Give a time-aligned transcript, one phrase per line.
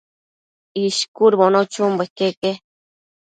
[0.83, 2.49] ishcudbono chunbo iqueque